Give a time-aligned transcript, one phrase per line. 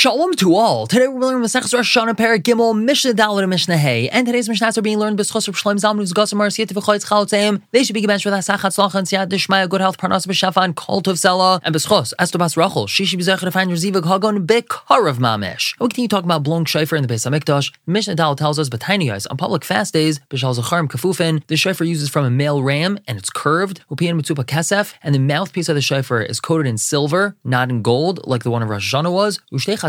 [0.00, 0.86] Shalom to all.
[0.86, 4.48] Today we're learning Masechus Rosh Hashanah Perek Gimel Mishnah Dalet and Mishnah Hey, and today's
[4.48, 7.60] Mishnahs are being learned b'schos of Shloim Zalman who's Gosam Marasiyat V'choytz.
[7.72, 11.02] They should be given with Asachat Slach and Dishmaya, good health, Parnas B'Shafa, and Kol
[11.02, 12.86] Tov Zela, and b'schos Estobas Rachel.
[12.86, 15.78] She should be zecher to find Rezivah Hagon Bekar of Mamesh.
[15.78, 17.70] We continue talking about blowing shofar in the Beis Hamikdash.
[17.86, 21.46] Mishnah Dalet tells us, eyes on public fast days, B'Shal Zacharim Kafufin.
[21.48, 23.84] The shofar uses from a male ram and it's curved.
[23.90, 27.82] Upian Mitzupa Kesef, and the mouthpiece of the shofar is coated in silver, not in
[27.82, 29.38] gold, like the one of Rosh Hashanah was.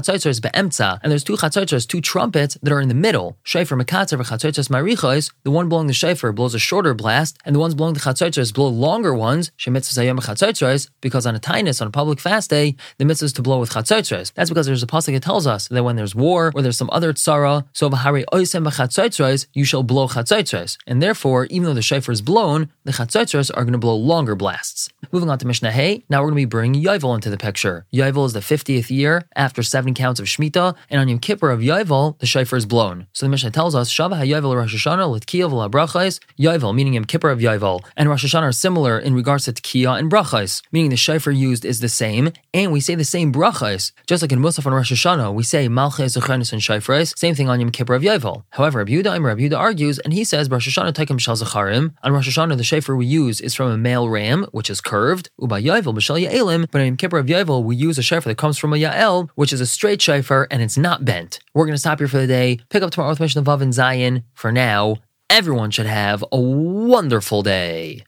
[0.02, 3.38] Ushtei Chatzotzos Be'emtza, and there's two Chatzotzos, two trumpets that are in the middle.
[3.44, 5.32] Shofar Mekatzer v'Chatzotzos Marichos.
[5.44, 8.54] The one blowing the shofar blows a shorter blast, and the ones blowing the Chatzotzos
[8.54, 9.52] blow longer ones.
[9.58, 13.34] Shemitzvah Zayom Chatzotzos, because on a tinus on a public fast day, the mitzvah is
[13.34, 14.34] to blow with Chatzotzos.
[14.34, 16.90] That's because there's a pasuk that tells us that when there's war or there's some
[16.92, 21.82] other tzara, so v'hari oisem b'Chatzotzos, you shall blow Chatzotzos, and therefore, even though the
[21.82, 24.90] shofar is blown, the Chatzotzos are going to blow longer blasts.
[25.12, 27.86] Moving on to Mishnah Hey, now we're going to be bringing Yovel into the picture.
[27.94, 29.62] Yovel is the 50th year after
[29.92, 33.08] seven counts of Shemitah, and on Yom Kippur of Yovel, the shofar is blown.
[33.14, 37.30] So the Mishnah tells us, Shava HaYovel Rosh Hashanah Litkiyav Brachais, Yovel, meaning Yom Kippur
[37.30, 40.98] of Yovel, and Rosh Hashanah are similar in regards to Tkiya and Brachais, meaning the
[40.98, 43.92] shofar used is the same, and we say the same Brachais.
[44.08, 47.50] Just like in Musaf and Rosh Hashanah, we say Malchei Zechanis and Shofrais, same thing
[47.50, 48.44] on Yom Kippur of Yovel.
[48.52, 52.14] However, Rabbi Yehuda, Rabbi Yehuda argues, and he says, Rosh Hashanah Taikim Shal Zacharim, on
[52.14, 55.56] Rosh Hashanah the shofar we use is from a male ram, which is curved, Uba
[55.56, 58.58] Yovel B'Shal Ya'elim, but in Yom Kippur of Yovel we use a shofar that comes
[58.58, 61.40] from a Ya'el, which is a straight shofar and it's not bent.
[61.56, 62.60] We're going to stop here for the day.
[62.70, 64.22] Pick up tomorrow with Mishnah Vav and Zayin.
[64.36, 68.04] For now, everyone should have a wonderful day.